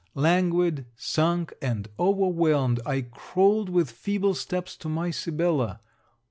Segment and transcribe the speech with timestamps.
[0.15, 5.79] Languid, sunk, and overwhelmed, I crawled with feeble steps to my Sibella.